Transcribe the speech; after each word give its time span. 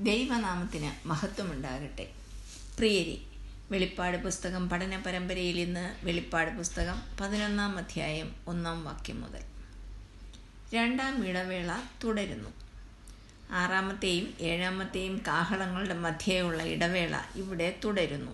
ദൈവനാമത്തിന് 0.00 1.08
മഹത്വമുണ്ടാകട്ടെ. 1.08 2.10
പ്രിയരി 2.78 3.26
വെളിപ്പാട് 3.70 4.16
പുസ്തകം 4.16 4.68
പഠന 4.68 5.02
പരമ്പരയിൽ 5.06 5.60
ഇന്ന് 5.60 6.06
വെളിപ്പാട് 6.06 6.56
പുസ്തകം 6.56 7.02
പതിനൊന്നാം 7.20 7.78
അധ്യായം 7.78 8.34
ഒന്നാം 8.46 8.84
വാക്യം 8.84 9.20
മുതൽ. 9.20 9.40
രണ്ടാം 10.74 11.28
ഇടവേള 11.28 11.78
തുടരുന്നു. 12.04 12.48
ആറാമത്തെയും 13.50 14.34
ഏഴാമത്തെയും 14.40 15.22
കാഹളങ്ങളുടെ 15.26 15.94
മധ്യേയുള്ള 15.94 16.62
ഇടവേള 16.62 17.20
ഇവിടെ 17.34 17.80
തുടരുന്നു. 17.84 18.32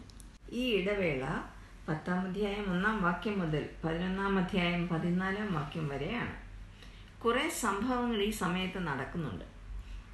ഈ 0.53 0.71
ഇടവേള 0.71 1.43
പത്താം 1.89 2.21
അധ്യായം 2.21 2.71
ഒന്നാം 2.71 3.03
വാക്യം 3.03 3.39
മുതൽ 3.39 3.69
പതിനൊന്നാം 3.85 4.39
അധ്യായം 4.39 4.89
പതിനാലാം 4.89 5.55
വാക്യം 5.55 5.89
വരെയാണ്. 5.89 6.33
കുറേ 7.21 7.49
സംഭവങ്ങൾ 7.49 8.23
ഈ 8.23 8.31
സമയത്ത് 8.31 8.79
നടക്കുന്നുണ്ട്. 8.79 9.54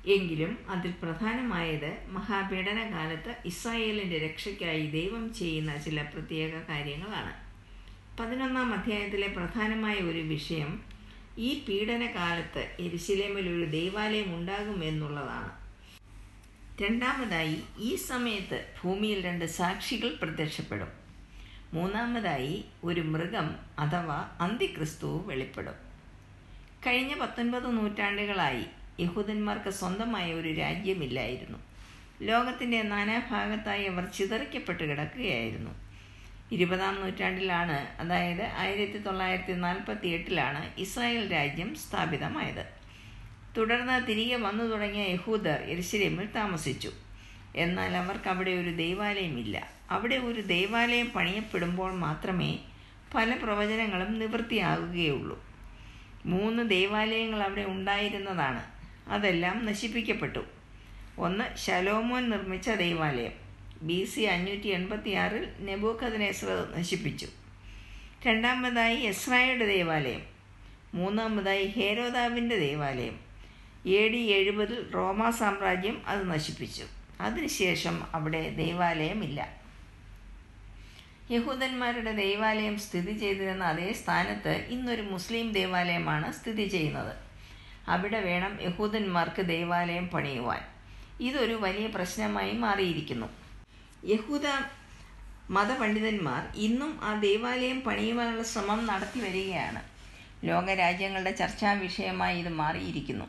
എങ്കിലും 0.06 0.58
അതിൽ 0.68 0.90
പ്രധാനമായത് 0.90 1.96
മഹാപീഡനകാലത്ത് 2.06 3.36
ഇസ്രായേലിന്റെ 3.44 4.18
രക്ഷയ്ക്കായി 4.18 4.86
ദൈവം 4.86 5.34
ചെയ്യുന്ന 5.34 5.76
ചില 5.76 6.02
പ്രത്യേക 6.02 6.50
കാര്യങ്ങളാണ്. 6.68 7.50
പതിനൊന്നാം 8.20 8.74
അധ്യായത്തിലെ 8.74 9.26
പ്രധാനമായ 9.26 9.94
ഒരു 9.94 10.18
വിഷയം 10.18 10.82
ഈ 11.38 11.64
പീഡനകാലത്ത് 11.68 12.76
എരിശിലേമിൽ 12.80 13.48
ഒരു 13.48 13.70
ദൈവാലയം 13.70 14.34
ഉണ്ടാകും 14.34 14.84
എന്നുള്ളതാണ്. 14.84 15.60
രണ്ടാമതായി 16.82 17.62
ഈ 17.78 17.94
സമയത്ത് 17.94 18.66
ഭൂമിയിൽ 18.84 19.24
രണ്ട് 19.24 19.44
സാക്ഷികൾ 19.44 20.14
പ്രത്യക്ഷപ്പെടും. 20.22 20.88
മൂന്നാമതായി 21.72 22.64
ഒരു 22.84 23.00
മൃഗം 23.00 23.56
അഥവാ 23.78 24.36
അന്തിക്രിസ്തുവും 24.40 25.28
വെളിപ്പെടും. 25.28 25.74
കഴിഞ്ഞ 26.86 27.14
പത്തൊൻപത് 27.14 27.78
നൂറ്റാണ്ടുകളായി 27.78 28.64
യഹൂദന്മാർക്ക് 29.00 29.70
സ്വന്തമായ 29.70 30.32
ഒരു 30.34 30.54
രാജ്യമില്ലായിരുന്നു. 30.54 31.58
ലോകത്തിന്റെ 32.22 32.82
നാനാഭാഗത്തായി 32.82 33.84
അവർ 33.84 34.04
ചിതറിക്കപ്പെട്ട് 34.04 34.84
കിടക്കുകയായിരുന്നു 34.84 35.70
ഇരുപതാം 36.52 37.00
നൂറ്റാണ്ടിലാണ് 37.00 38.00
അതായത് 38.00 38.42
ആയിരത്തി 38.42 38.98
തൊള്ളായിരത്തി 38.98 39.52
നാൽപ്പത്തി 39.52 40.08
എട്ടിലാണ് 40.08 40.70
ഇസ്രായേൽ 40.78 41.32
രാജ്യം 41.32 41.74
സ്ഥാപിതമായത്. 41.74 42.66
തുടർന്ന് 43.56 44.06
തിരികെ 44.06 44.36
വന്നു 44.36 44.64
തുടങ്ങിയ 44.64 45.12
യഹൂദർ 45.12 45.60
എരിശിലേമിൽ 45.62 46.26
താമസിച്ചു. 46.32 46.92
എന്നാൽ 47.56 47.96
അവർക്ക് 47.96 48.28
അവിടെ 48.28 48.50
ഒരു 48.50 48.70
ദൈവാലയമില്ല. 48.70 49.70
അവിടെ 49.90 50.16
ഒരു 50.16 50.40
ദൈവാലയം 50.40 51.10
പണിയപ്പെടുമ്പോൾ 51.10 51.92
മാത്രമേ 51.92 52.58
പല 53.14 53.36
പ്രവചനങ്ങളും 53.42 54.18
നിവൃത്തിയാകുകയുള്ളൂ. 54.18 55.44
മൂന്ന് 56.26 56.70
ദൈവാലയങ്ങൾ 56.70 57.42
അവിടെ 57.42 57.62
ഉണ്ടായിരുന്നതാണ്. 57.62 58.79
അതെല്ലാം 59.10 59.66
നശിപ്പിക്കപ്പെട്ടു. 59.66 60.44
ഒന്ന് 61.18 61.56
ശലോമോൻ 61.56 62.30
നിർമ്മിച്ച 62.30 62.70
ദൈവാലയം. 62.70 63.32
ബി 63.82 64.04
സി 64.04 64.20
അഞ്ഞൂറ്റി 64.20 64.68
എൺപത്തി 64.68 65.10
ആറിൽ 65.10 65.52
നെബൂഖദ്നേസർ 65.60 66.74
നശിപ്പിച്ചു. 66.78 67.26
രണ്ടാമതായി 68.26 68.96
എസ്രായുടെ 68.96 69.66
ദേവാലയം. 69.66 70.22
മൂന്നാമതായി 70.94 71.66
ഹേരോദാവിന്റെ 71.66 72.58
ദേവാലയം. 72.58 73.20
എ 73.86 74.08
ഡി 74.08 74.16
എഴുപതിൽ 74.16 74.90
റോമാ 74.94 75.30
സാമ്രാജ്യം 75.30 76.02
അത് 76.06 76.30
നശിപ്പിച്ചു. 76.30 76.84
അതിനുശേഷം 77.20 78.02
അവിടെ 78.14 78.50
ദേവാലയമില്ല. 78.50 79.60
യഹൂദന്മാരുടെ 81.30 82.12
ദേവാലയം 82.12 82.78
സ്ഥിതി 82.78 83.18
ചെയ്തിരുന്ന 83.18 83.64
അതേ 83.64 83.92
സ്ഥാനത്ത് 83.92 84.66
ഇന്നൊരു 84.68 85.02
മുസ്ലിം 85.02 85.52
ദേവാലയമാണ് 85.52 86.32
സ്ഥിതി 86.32 86.66
ചെയ്യുന്നത്. 86.66 87.29
അവിടെ 87.94 88.20
വേണം 88.20 88.52
യഹൂദന്മാർക്ക് 88.62 89.42
ദേവാലയം 89.54 90.06
പണിയുവാൻ. 90.14 90.62
ഇതൊരു 91.20 91.54
വലിയ 91.64 91.86
പ്രശ്നമായി 91.86 92.52
മാറിയിരിക്കുന്നു. 92.64 93.28
യഹൂദ 94.04 94.46
മതപണ്ഡിതന്മാർ 95.56 96.42
ഇന്നും 96.66 96.92
ആ 97.02 97.10
ദേവാലയം 97.20 97.78
പണിയുവാനുള്ള 97.86 98.42
ശ്രമം 98.42 98.80
നടത്തി 98.86 99.20
വരികയാണ്. 99.20 99.82
ലോകരാജ്യങ്ങളുടെ 100.46 101.32
ചർച്ചാ 101.40 101.72
വിഷയമായി 101.72 102.38
ഇത് 102.38 102.48
മാറിയിരിക്കുന്നു. 102.62 103.26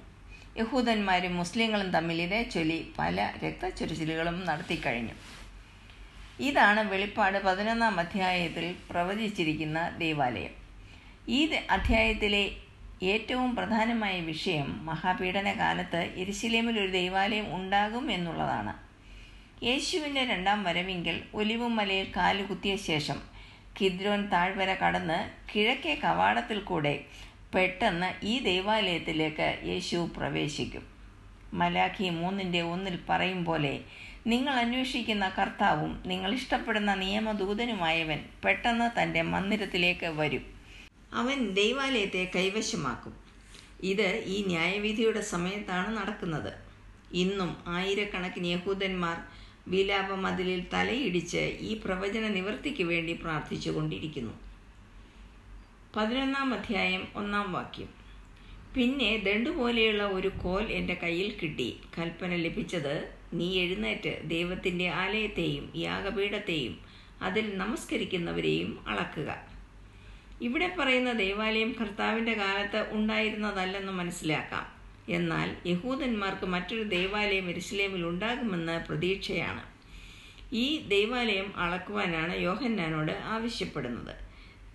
യഹൂദന്മാരും 0.57 1.33
മുസ്ലിങ്ങളും 1.37 1.89
തമ്മിൽ 1.91 2.21
ഇതേ 2.21 2.41
ചൊല്ലി 2.43 2.79
പല 2.99 3.17
രക്തച്ചൊരിച്ചിലുകളും 3.43 4.37
നടത്തിക്കഴിഞ്ഞു 4.45 5.15
ഇതാണ് 6.39 6.81
വെളിപ്പാട് 6.91 7.37
പതിനൊന്നാം 7.43 7.99
അധ്യായത്തിൽ 7.99 8.65
പ്രവചിച്ചിരിക്കുന്ന 8.89 9.79
ദേവാലയം. 10.03 10.53
ഈ 11.27 11.39
അധ്യായത്തിലെ 11.75 12.43
ഏറ്റവും 13.03 13.55
പ്രധാനമായ 13.55 14.19
വിഷയം 14.19 14.85
മഹാപീഡന 14.85 15.51
കാലത്ത് 15.59 16.01
എരിശിലേമിൽ 16.15 16.79
ഒരു 16.79 16.91
ദൈവാലയം 16.91 17.55
ഉണ്ടാകും 17.55 18.11
എന്നുള്ളതാണ്. 18.11 18.73
യേശുവിന്റെ 19.63 20.25
രണ്ടാം 20.25 20.63
വരവിങ്കിൽ 20.63 21.23
ഒലിവുമലയിൽ 21.33 22.07
കാലുകുത്തിയ 22.15 22.75
ശേഷം 22.75 23.19
കിദ്രോൻ 23.79 24.27
താഴ്വര 24.27 24.73
കടന്ന് 24.73 25.17
കിഴക്കേ 25.51 25.95
കവാടത്തിൽ 26.03 26.59
കൂടെ 26.59 26.93
പെട്ടെന്ന് 27.55 28.25
ഈ 28.25 28.39
ദൈവാലയത്തിലേക്ക് 28.39 29.59
യേശു 29.63 30.09
പ്രവേശിക്കും. 30.17 30.85
മലാഖി 31.53 32.09
മൂന്നിന്റെ 32.09 32.61
ഒന്നിൽ 32.61 32.99
പറയും 33.09 33.45
പോലെ 33.45 33.79
നിങ്ങൾ 34.27 34.53
അന്വേഷിക്കുന്ന 34.53 35.29
കർത്താവും 35.29 36.03
നിങ്ങൾ 36.05 36.33
ഇഷ്ടപ്പെടുന്ന 36.33 36.95
നിയമദൂതനുമായവൻ 36.95 38.19
പെട്ടെന്ന് 38.43 39.01
തന്റെ 39.01 39.21
മന്ദിരത്തിലേക്ക് 39.21 40.05
വരും. 40.05 40.60
അവൻ 41.13 41.49
ദൈവാലയത്തെ 41.49 42.31
കൈവശമാക്കും. 42.35 43.13
ഇത് 43.83 44.23
ഈ 44.25 44.45
ന്യായവിധിയുടെ 44.45 45.21
സമയത്താണ് 45.21 45.97
നടക്കുന്നത്. 45.97 46.53
ഇന്നും 47.13 47.57
ആയിരക്കണക്കിന് 47.67 48.47
യഹൂദന്മാർ 48.47 49.17
വിലാപ 49.67 50.13
മതിലിൽ 50.13 50.65
തലയിടിച്ച് 50.73 51.57
ഈ 51.61 51.81
പ്രവചന 51.85 52.27
നിവൃത്തിക്ക് 52.27 52.83
വേണ്ടി 52.83 53.13
പ്രാർത്ഥിച്ചുകൊണ്ടിരിക്കുന്നു. 53.13 54.33
പതിനൊന്നാം 55.95 56.53
അധ്യായം 56.53 57.07
ഒന്നാം 57.15 57.53
വാക്യം. 57.53 57.89
പിന്നെ 58.75 59.17
ദണ്ടുപോലെയുള്ള 59.17 60.03
ഒരു 60.03 60.27
കോൽ 60.27 60.63
എന്റെ 60.63 60.93
കയ്യിൽ 60.93 61.37
കിട്ടി. 61.43 61.77
കൽപ്പന 61.97 62.35
ലഭിച്ചത് 62.35 63.15
നീ 63.33 63.59
എഴുന്നേറ്റ് 63.59 64.21
ദൈവത്തിന്റെ 64.23 64.89
ആലയത്തെയും 64.89 65.73
യാഗപീഠത്തെയും 65.75 66.79
അതിൽ 67.21 67.57
നമസ്കരിക്കുന്നവരെയും 67.57 68.79
അളക്കുക. 68.87 69.50
ഇവിടെ 70.41 70.75
പറയുന്ന 70.79 71.13
ദേവാലയം 71.13 71.75
കർത്താവിന്റെ 71.81 72.33
കാലത്ത് 72.33 72.87
ഉണ്ടായിരുന്നതല്ലെന്ന് 72.91 73.91
മനസ്സിലാക്കാം. 73.91 74.65
എന്നാൽ 75.09 75.55
യഹൂദന്മാർക്ക് 75.65 76.45
മറ്റൊരു 76.45 76.83
ദേവാലയം 76.83 77.49
എരുസലേമിൽ 77.49 78.05
ഉണ്ടാകുമെന്ന് 78.05 78.85
പ്രതീക്ഷയാണ്. 78.85 79.63
ഈ 80.53 80.77
ദേവാലയം 80.87 81.57
അളക്കുവാനാണ് 81.57 82.37
യോഹന്നാനോട് 82.37 83.11
ആവശ്യപ്പെടുന്നത്. 83.11 84.15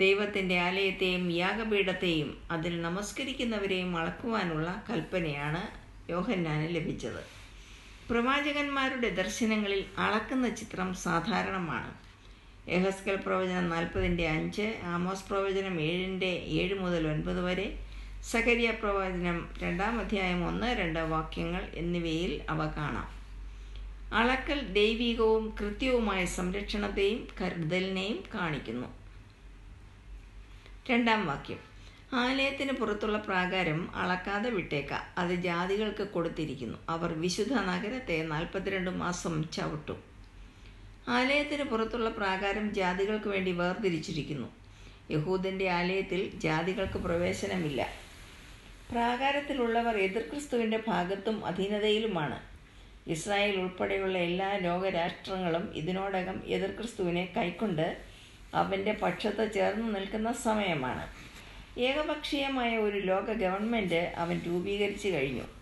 ദൈവത്തിന്റെ 0.00 0.58
ആലയത്തെയും 0.58 1.30
യാഗപീഠത്തെയും 1.30 2.38
അതിൽ 2.50 2.82
നമസ്കരിക്കുന്നവരെയും 2.82 3.96
അളക്കുവാനുള്ള 3.96 4.84
കൽപ്പനയാണ് 4.90 5.62
യോഹന്നാന് 6.10 6.74
ലഭിച്ചത്. 6.74 7.22
പ്രവാചകന്മാരുടെ 8.10 9.10
ദർശനങ്ങളിൽ 9.10 9.84
അളക്കുന്ന 9.98 10.48
ചിത്രം 10.48 10.94
സാധാരണമാണ്. 10.94 12.05
എഹസ്കൽ 12.68 13.16
പ്രവചനം 13.16 13.68
നാൽപ്പതിന്റെ 13.68 14.28
അഞ്ച് 14.28 14.80
ആമോസ് 14.82 15.28
പ്രവചനം 15.30 15.80
ഏഴിന്റെ 15.80 16.26
ഏഴ് 16.26 16.74
മുതൽ 16.74 17.08
ഒൻപത് 17.08 17.40
വരെ 17.40 17.78
സകരിയ 18.30 18.70
പ്രവചനം 18.70 19.48
രണ്ടാം 19.62 20.00
അധ്യായം 20.00 20.48
ഒന്ന് 20.48 20.66
രണ്ട് 20.66 20.98
വാക്യങ്ങൾ 20.98 21.68
എന്നിവയിൽ 21.74 22.42
അവ 22.50 22.66
കാണാം. 22.66 23.16
അളക്കൽ 24.14 24.60
ദൈവികവും 24.60 25.56
കൃത്യവുമായ 25.60 26.24
സംരക്ഷണത്തെയും 26.24 27.28
കരുതലിനെയും 27.40 28.24
കാണിക്കുന്നു. 28.34 28.88
രണ്ടാം 30.90 31.26
വാക്യം. 31.26 31.58
ആലയത്തിന് 32.12 32.72
പുറത്തുള്ള 32.72 33.18
പ്രാകാരം 33.18 33.96
അളക്കാതെ 33.96 34.50
വിട്ടേക്ക. 34.50 34.92
അത് 35.18 35.34
ജാതികൾക്ക് 35.34 36.08
കൊടുത്തിരിക്കുന്നു. 36.08 36.78
അവർ 36.88 37.12
വിശുദ്ധ 37.12 37.52
നഗരത്തെ 37.52 38.22
നാൽപ്പത്തിരണ്ട് 38.22 38.90
മാസം 38.90 39.48
ചവിട്ടും. 39.48 40.05
ആലയത്തിന് 41.08 41.62
പുറത്തുള്ള 41.62 42.08
പ്രാകാരം 42.08 42.74
ജാതികൾക്ക് 42.74 43.28
വേണ്ടി 43.28 43.52
വേർതിരിച്ചിരിക്കുന്നു. 43.52 44.48
യഹൂദന്റെ 45.10 45.68
ആലയത്തിൽ 45.68 46.30
ജാതികൾക്ക് 46.34 46.98
പ്രവേശനമില്ല. 46.98 47.88
പ്രാകാരത്തിലുള്ളവർ 48.90 49.96
എതിർക്രിസ്തുവിന്റെ 49.98 50.82
ഭാഗത്തും 50.88 51.46
അധീനതയിലുമാണ്. 51.46 52.40
ഇസ്രായേൽ 53.06 53.56
ഉൾപ്പെടെയുള്ള 53.56 54.18
എല്ലാ 54.18 54.56
ലോകരാഷ്ട്രങ്ങളും 54.56 55.72
ഇതിനോടകം 55.74 56.42
എതിർക്രിസ്തുവിനെ 56.46 57.32
കൈക്കൊണ്ട് 57.36 57.96
അവന്റെ 58.54 58.92
പക്ഷത്ത് 58.92 59.52
ചേർന്ന് 59.54 59.96
നിൽക്കുന്ന 59.96 60.32
സമയമാണ്. 60.32 61.06
ഏകപക്ഷീയമായ 61.80 62.76
ഒരു 62.76 62.98
ലോക 62.98 63.32
ഗവൺമെന്റ് 63.32 64.12
അവൻ 64.16 64.40
രൂപീകരിച്ചു 64.46 65.08
കഴിഞ്ഞു. 65.08 65.55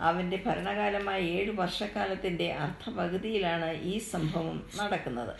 അവന്റെ 0.00 0.42
ഭരണകാലമായ 0.46 1.20
ഏഴ് 1.20 1.50
വർഷക്കാലത്തിന്റെ 1.50 2.52
അർദ്ധപകുതിയിലാണ് 2.52 3.82
ഈ 3.82 3.98
സംഭവം 3.98 4.62
നടക്കുന്നത്. 4.76 5.34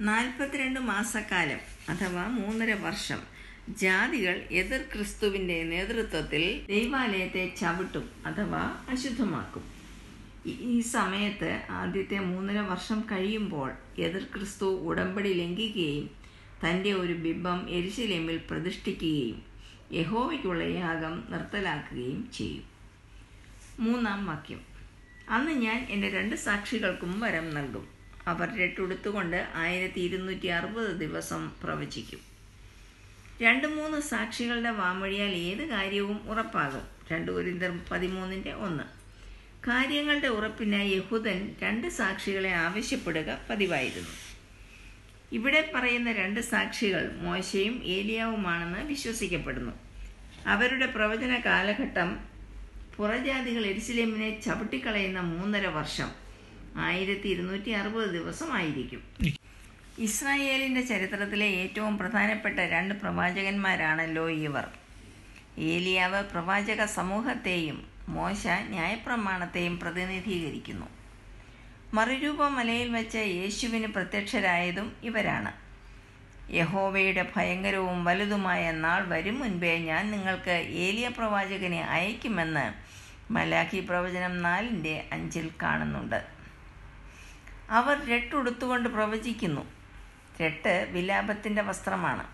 നാൽപ്പത്തിരണ്ട് 0.00 0.80
മാസക്കാലം 0.80 1.58
അഥവാ 1.88 2.26
മൂന്നര 2.26 2.72
വർഷം 2.72 3.22
ജാതികൾ 3.68 4.44
എതിർ 4.50 4.84
ക്രിസ്തുവിന്റെ 4.94 5.62
നേതൃത്വത്തിൽ 5.62 6.66
ദൈവാലയത്തെ 6.68 7.54
ചവിട്ടും 7.60 8.10
അഥവാ 8.26 8.84
അശുദ്ധമാക്കും. 8.90 9.64
ഈ- 10.46 10.80
സമയത്ത് 10.80 11.62
ആദ്യത്തെ 11.70 12.18
മൂന്നര 12.18 12.58
വർഷം 12.58 13.04
കഴിയുമ്പോൾ 13.12 13.72
എതിർ 13.98 14.22
ക്രിസ്തു 14.22 14.64
ഉടമ്പടി 14.64 15.32
ലംഘിക്കുകയും 15.32 16.10
തന്റെ 16.64 16.92
ഒരു 16.92 17.12
ബിംബം 17.12 17.70
എരിശിലേമിൽ 17.70 18.40
പ്രതിഷ്ഠിക്കുകയും 18.50 19.42
യഹോവയ്ക്കുള്ള 19.92 20.62
യാഗം 20.62 21.24
നിർത്തലാക്കുകയും 21.30 22.30
ചെയ്യും. 22.34 22.75
മൂന്നാം 23.78 24.26
വാക്യം. 24.26 24.60
അന്ന് 25.28 25.52
ഞാൻ 25.52 25.86
എന്റെ 25.90 26.10
രണ്ട് 26.10 26.36
സാക്ഷികൾക്കും 26.36 27.20
വരം 27.20 27.54
നൽകും. 27.54 27.88
അവർ 28.26 28.58
രട്ടുടുത്തുകൊണ്ട് 28.58 29.48
ആയിരത്തി 29.54 30.00
ഇരുന്നൂറ്റി 30.00 30.46
അറുപത് 30.46 30.96
ദിവസം 30.96 31.52
പ്രവചിക്കും. 31.64 32.20
രണ്ട് 33.42 33.66
മൂന്ന് 33.66 34.00
സാക്ഷികളുടെ 34.00 34.70
വാമൊഴിയാൽ 34.70 35.28
ഏത് 35.28 35.68
കാര്യവും 35.68 36.30
ഉറപ്പാകും. 36.30 36.82
രണ്ട് 37.12 37.32
കുരിന്തർ 37.32 37.80
പതിമൂന്നിന്റെ 37.90 38.52
ഒന്ന്. 38.52 38.84
കാര്യങ്ങളുടെ 39.68 40.26
ഉറപ്പിനായി 40.26 40.90
യഹൂദൻ 40.90 41.54
രണ്ട് 41.62 41.88
സാക്ഷികളെ 41.88 42.50
ആവശ്യപ്പെടുക 42.50 43.38
പതിവായിരുന്നു. 43.50 44.08
ഇവിടെ 45.32 45.72
പറയുന്ന 45.74 46.12
രണ്ട് 46.12 46.40
സാക്ഷികൾ 46.40 47.12
മോശയും 47.12 47.82
ഏലിയാവുമാണെന്ന് 47.84 48.84
വിശ്വസിക്കപ്പെടുന്നു. 48.84 49.72
അവരുടെ 50.46 50.86
പ്രവചന 50.86 51.42
കാലഘട്ടം 51.46 52.35
പുറജാതികൾ 52.96 53.66
എരിശിലേമിനെ 53.66 54.40
ചവിട്ടിക്കളയുന്ന 54.40 55.20
മൂന്നര 55.20 55.66
വർഷം. 55.66 56.10
ആയിരത്തി 56.76 57.28
ഇരുന്നൂറ്റി 57.28 57.70
അറുപത് 57.70 58.10
ദിവസമായിരിക്കും. 58.10 59.02
ഇസ്രായേലിന്റെ 59.98 60.80
ചരിത്രത്തിലെ 60.80 61.46
ഏറ്റവും 61.46 61.98
പ്രധാനപ്പെട്ട 61.98 62.58
രണ്ട് 62.58 62.94
പ്രവാചകന്മാരാണല്ലോ 62.94 64.30
ഇവർ. 64.30 64.66
ഏലിയാവ് 65.58 66.22
പ്രവാചക 66.22 66.84
സമൂഹത്തെയും 66.84 67.86
മോശ 68.08 68.46
ന്യായപ്രമാണത്തെയും 68.46 69.78
പ്രതിനിധീകരിക്കുന്നു. 69.78 70.86
മറുരൂപ 71.94 72.48
മലയിൽ 72.48 72.88
വെച്ച് 72.92 73.18
യേശുവിന് 73.18 73.86
പ്രത്യക്ഷരായതും 73.86 74.96
ഇവരാണ്. 75.02 75.65
യഹോവയുടെ 76.50 77.32
ഭയങ്കരവും 77.36 78.04
വലുതുമായ 78.04 78.70
നാൾ 78.70 79.04
വരും 79.08 79.38
മുൻപേ 79.38 79.78
ഞാൻ 79.78 80.10
നിങ്ങൾക്ക് 80.10 80.50
ഏലിയ 80.50 81.08
പ്രവാചകനെ 81.08 81.84
അയക്കുമെന്ന് 81.84 82.74
മലാഖി 83.32 83.80
പ്രവചനം 83.80 84.42
നാലിന്റെ 84.42 85.04
അഞ്ചിൽ 85.12 85.50
കാണുന്നുണ്ട്. 85.62 86.26
അവർ 87.70 88.08
രട്ടുടുത്തുകൊണ്ട് 88.08 88.88
പ്രവചിക്കുന്നു. 88.88 89.66
രട്ട് 90.42 90.88
വിലാപത്തിന്റെ 90.90 91.62
വസ്ത്രമാണ്. 91.62 92.26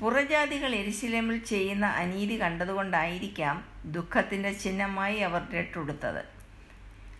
പുറജാതികൾ 0.00 0.74
എരിശിലമിൽ 0.74 1.44
ചെയ്യുന്ന 1.44 1.86
അനീതി 1.86 2.40
കണ്ടതുകൊണ്ടായിരിക്കാം 2.40 3.64
ദുഃഖത്തിന്റെ 3.84 4.52
ചിഹ്നമായി 4.52 5.16
അവർ 5.16 5.42
രട്ടുടുത്തത് 5.54 6.24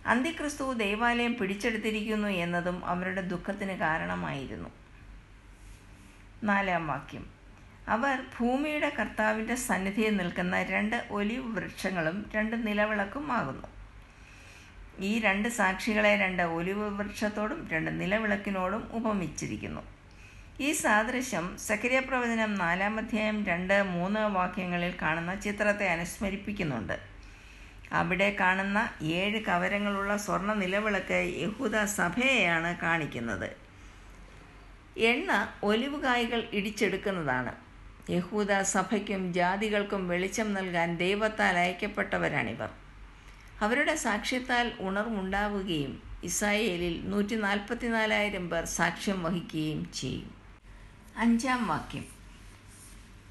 അന്തിക്രിസ്തു 0.05 0.73
ദേവാലയം 0.73 1.35
പിടിച്ചെടുത്തിരിക്കുന്നു 1.35 2.27
എന്നതും 2.27 2.85
അവരുടെ 2.85 3.21
ദുഃഖത്തിന് 3.21 3.71
കാരണമായിരുന്നു. 3.71 4.69
നാലാം 6.43 6.87
വാക്യം. 6.87 7.25
അവർ 7.87 8.23
ഭൂമിയുടെ 8.39 8.89
കർത്താവിന്റെ 8.89 9.55
സന്നിധിയിൽ 9.55 10.17
നിൽക്കുന്ന 10.17 10.63
രണ്ട് 10.63 11.07
ഒലിവ് 11.11 11.55
വൃക്ഷങ്ങളും 11.55 12.25
രണ്ട് 12.35 12.67
നിലവിളക്കും 12.67 13.31
ആകുന്നു. 13.31 13.67
ഈ 14.99 15.19
രണ്ട് 15.19 15.49
സാക്ഷികളെ 15.49 16.15
രണ്ട് 16.15 16.43
ഒലിവ് 16.43 16.99
വൃക്ഷത്തോടും 16.99 17.67
രണ്ട് 17.71 18.01
നിലവിളക്കിനോടും 18.01 18.89
ഉപമിച്ചിരിക്കുന്നു. 18.93 19.81
ഈ 20.59 20.71
സാദൃശ്യം 20.71 21.57
സക്രിയ 21.57 21.99
പ്രവചനം 21.99 22.55
നാലാം 22.55 22.97
അധ്യായം 22.97 23.45
രണ്ട് 23.45 23.83
മൂന്ന് 23.83 24.19
വാക്യങ്ങളിൽ 24.19 24.93
കാണുന്ന 25.01 25.35
ചിത്രത്തെ 25.35 25.89
അനുസ്മരിപ്പിക്കുന്നുണ്ട്. 25.89 26.99
അവിടെ 27.91 28.35
കാണുന്ന 28.39 28.89
ഏഴ് 29.01 29.45
കവരങ്ങളുള്ള 29.45 30.17
സ്വർണ 30.17 30.53
നിലവിളക്ക് 30.53 31.35
യഹൂദ 31.41 31.83
സഭയെയാണ് 31.83 32.77
കാണിക്കുന്നത്. 32.77 33.68
എണ്ണ 34.99 35.49
ഒലിവുകായ്കൾ 35.63 36.49
ഇടിച്ചെടുക്കുന്നതാണ്. 36.53 37.55
യഹൂദ 38.11 38.61
സഭയ്ക്കും 38.61 39.33
ജാതികൾക്കും 39.33 40.07
വെളിച്ചം 40.07 40.53
നൽകാൻ 40.53 40.97
ദൈവത്താൽ 40.97 41.57
അയക്കപ്പെട്ടവരാണിവർ. 41.57 42.69
അവരുടെ 43.61 43.95
സാക്ഷ്യത്താൽ 43.95 44.71
ഉണർവുണ്ടാവുകയും 44.79 46.01
ഇസ്രായേലിൽ 46.23 47.09
നൂറ്റി 47.09 47.35
നാൽപ്പത്തിനാലായിരം 47.35 48.49
പേർ 48.49 48.65
സാക്ഷ്യം 48.65 49.23
വഹിക്കുകയും 49.23 49.91
ചെയ്യും. 49.93 50.33
അഞ്ചാം 51.17 51.67
വാക്യം. 51.67 52.05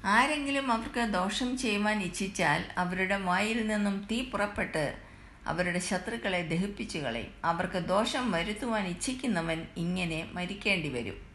ആരെങ്കിലും 0.05 0.71
അവർക്ക് 0.71 0.99
ദോഷം 0.99 1.57
ചെയ്യുവാൻ 1.57 2.01
ഇച്ഛിച്ചാൽ 2.01 2.65
അവരുടെ 2.77 3.17
വായിൽ 3.17 3.67
നിന്നും 3.67 4.07
തീ 4.11 4.21
പുറപ്പെട്ട് 4.21 4.97
അവരുടെ 5.45 5.79
ശത്രുക്കളെ 5.79 6.47
ദഹിപ്പിച്ചു 6.47 6.97
കളയും. 6.97 7.33
അവർക്ക് 7.45 7.77
ദോഷം 7.77 8.31
വരുത്തുവാൻ 8.31 8.87
ഇച്ഛിക്കുന്നവൻ 8.87 9.65
ഇങ്ങനെ 9.77 10.29
മരിക്കേണ്ടി 10.33 10.89
വരും 10.89 11.28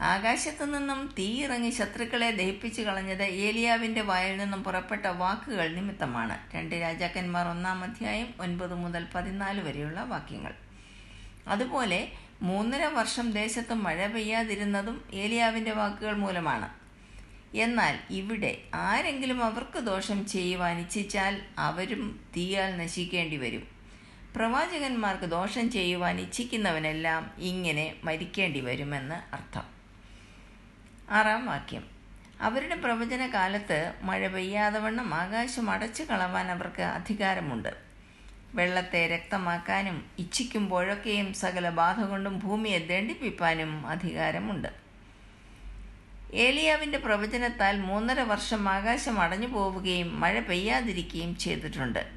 ആകാശത്തു 0.00 0.64
നിന്നും 0.64 1.14
തീയിറങ്ങി 1.18 1.70
ശത്രുക്കളെ 1.70 2.30
ദഹിപ്പിച്ചു 2.30 2.82
കളഞ്ഞത് 2.82 3.22
ഏലിയാവിന്റെ 3.22 4.00
വായിൽ 4.00 4.36
നിന്നും 4.36 4.64
പുറപ്പെട്ട 4.64 5.06
വാക്കുകൾ 5.06 5.68
നിമിത്തമാണ്. 5.68 6.56
രണ്ട് 6.56 6.74
രാജാക്കന്മാർ 6.74 7.48
ഒന്നാം 7.48 7.84
അധ്യായം 7.84 8.34
ഒൻപത് 8.40 8.74
മുതൽ 8.74 9.06
പതിനാല് 9.14 9.60
വരെയുള്ള 9.60 10.02
വാക്യങ്ങൾ. 10.02 10.54
അതുപോലെ 11.48 12.12
മൂന്നര 12.42 12.84
വർഷം 12.84 13.30
ദേശത്ത് 13.30 13.74
മഴ 13.74 14.06
പെയ്യാതിരുന്നതും 14.06 15.04
ഏലിയാവിന്റെ 15.12 15.70
വാക്കുകൾ 15.70 16.16
മൂലമാണ്. 16.16 16.68
എന്നാൽ 17.56 17.98
ഇവിടെ 18.10 18.58
ആരെങ്കിലും 18.74 19.44
അവർക്ക് 19.44 19.78
ദോഷം 19.78 20.26
ചെയ്യുവാൻ 20.26 20.78
ഇച്ഛിച്ചാൽ 20.78 21.40
അവരും 21.58 22.20
തീയാൽ 22.36 22.76
നശിക്കേണ്ടി 22.76 23.36
വരും. 23.36 23.68
പ്രവാചകന്മാർക്ക് 24.36 25.24
ദോഷം 25.24 25.70
ചെയ്യുവാൻ 25.70 26.20
ഇച്ഛിക്കുന്നവനെല്ലാം 26.20 27.30
ഇങ്ങനെ 27.38 27.94
മരിക്കേണ്ടി 28.04 28.60
വരുമെന്ന് 28.60 29.34
അർത്ഥം. 29.34 29.79
ആറാം 31.10 31.46
വാക്യം. 31.46 31.84
അവരുടെ 32.40 32.74
പ്രവചന 32.74 33.26
കാലത്ത് 33.26 33.92
മഴ 34.02 34.28
പെയ്യാതെ 34.28 34.78
വണ്ണം 34.78 35.14
ആകാശം 35.14 35.70
അടച്ചു 35.70 36.02
കളവാൻ 36.02 36.50
അവർക്ക് 36.50 36.82
അധികാരമുണ്ട്. 36.82 37.74
വെള്ളത്തെ 38.54 39.06
രക്തമാക്കാനും 39.06 40.04
ഇച്ഛിക്കുമ്പോഴൊക്കെയും 40.18 41.34
സകല 41.34 41.68
ബാധ 41.70 42.00
കൊണ്ടും 42.00 42.38
ഭൂമിയെ 42.38 42.78
ദണ്ഡിപ്പിപ്പാനും 42.78 43.86
അധികാരമുണ്ട്. 43.86 44.68
ഏലിയാവിന്റെ 46.32 46.98
പ്രവചനത്താൽ 46.98 47.80
മൂന്നര 47.80 48.20
വർഷം 48.20 48.68
ആകാശം 48.68 49.20
അടഞ്ഞു 49.20 49.46
പോവുകയും 49.46 50.20
മഴ 50.20 50.40
പെയ്യാതിരിക്കുകയും 50.40 51.36
ചെയ്തിട്ടുണ്ട്. 51.36 52.10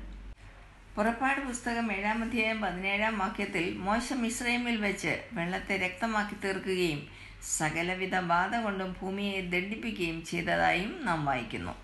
പുറപ്പാട് 0.95 1.39
പുസ്തകം 1.39 1.91
ഏഴാം 1.91 2.23
അധ്യായം 2.23 2.61
പതിനേഴാം 2.61 3.19
വാക്യത്തിൽ 3.19 3.73
മോശം 3.77 4.25
ഇസ്രൈമിൽ 4.25 4.81
വെച്ച് 4.81 5.23
വെള്ളത്തെ 5.33 5.77
രക്തമാക്കി 5.77 6.35
തീർക്കുകയും 6.43 7.22
സകലവിധ 7.43 8.19
ബാധ 8.19 8.55
കൊണ്ടും 8.55 8.95
ഭൂമിയെ 9.01 9.41
ദണ്ഡിപ്പിക്കുകയും 9.41 10.25
ചെയ്തതായും 10.25 11.05
നാം 11.05 11.25
വായിക്കുന്നു. 11.25 11.75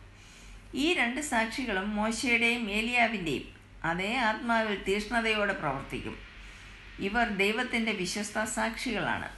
ഈ 0.73 0.93
രണ്ട് 0.93 1.21
സാക്ഷികളും 1.21 1.95
മോശയുടെയും 1.95 2.71
ഏലിയാവിന്റെയും 2.71 3.43
അതേ 3.83 4.15
ആത്മാവിൽ 4.15 4.83
തീഷ്ണതയോടെ 4.83 5.53
പ്രവർത്തിക്കും. 5.53 6.17
ഇവർ 6.99 7.27
ദൈവത്തിന്റെ 7.27 7.91
വിശ്വസ്ത 7.91 8.43
സാക്ഷികളാണ്. 8.43 9.29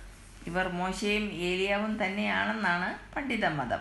ഇവർ 0.47 0.67
മോശയും 0.67 1.31
ഏലിയാവും 1.31 2.05
തന്നെയാണെന്നാണ് 2.05 3.15
പണ്ഡിത 3.15 3.45
മതം. 3.45 3.79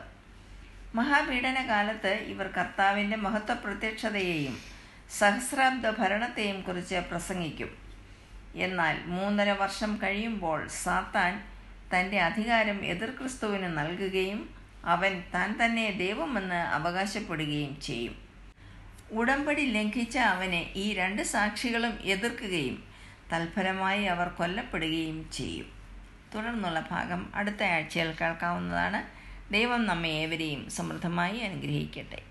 മഹാപീഡന 0.95 1.67
കാലത്ത് 1.69 2.13
ഇവർ 2.13 2.47
കർത്താവിന്റെ 2.47 3.17
മഹത്വ 3.17 3.55
പ്രത്യക്ഷതയെയും 3.55 4.59
സഹസ്രാബ്ദ 5.19 5.91
ഭരണത്തെയും 5.91 6.61
കുറിച്ച് 6.61 6.95
പ്രസംഗിക്കും. 6.95 7.77
എന്നാൽ 8.55 8.99
മൂന്നര 9.07 9.51
വർഷം 9.51 10.01
കഴിയുമ്പോൾ 10.03 10.69
സാത്താൻ 10.69 11.50
തന്റെ 11.95 12.21
അധികാരം 12.21 12.85
എതിർ 12.85 13.11
ക്രിസ്തുവിന് 13.11 13.79
നൽകുകയും 13.79 14.51
അവൻ 14.85 15.23
താൻ 15.35 15.59
തന്നെ 15.65 15.91
ദൈവമെന്ന് 15.91 16.55
അവകാശപ്പെടുകയും 16.55 17.81
ചെയ്യും. 17.81 18.15
ഉടമ്പടി 19.13 19.65
ലംഘിച്ച 19.65 20.19
അവനെ 20.19 20.73
ഈ 20.77 20.95
രണ്ട് 20.95 21.23
സാക്ഷികളും 21.23 21.99
എതിർക്കുകയും 22.05 22.85
തൽഫലമായി 23.33 24.05
അവർ 24.05 24.29
കൊല്ലപ്പെടുകയും 24.29 25.31
ചെയ്യും. 25.33 25.67
തുടർന്നുള്ള 26.35 26.89
ഭാഗം 26.91 27.33
അടുത്ത 27.35 27.63
ആഴ്ചയിൽ 27.63 28.13
കേൾക്കാവുന്നതാണ്. 28.21 29.21
ദൈവം 29.53 29.87
നമ്മെ 29.87 30.09
ഏവരെയും 30.09 30.71
സമൃദ്ധമായി 30.71 31.39
അനുഗ്രഹിക്കട്ടെ. 31.39 32.23